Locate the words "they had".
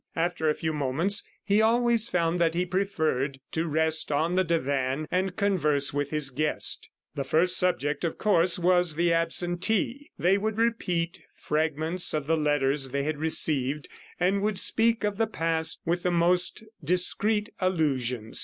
12.89-13.19